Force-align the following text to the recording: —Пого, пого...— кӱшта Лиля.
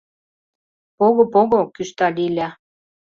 —Пого, 0.97 1.23
пого...— 1.33 1.59
кӱшта 1.75 2.07
Лиля. 2.15 2.49